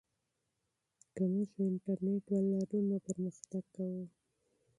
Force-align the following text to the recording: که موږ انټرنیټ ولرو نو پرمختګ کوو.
که 1.15 1.23
موږ 1.33 1.49
انټرنیټ 1.69 2.25
ولرو 2.33 2.79
نو 2.87 2.97
پرمختګ 3.07 3.63
کوو. 3.75 4.03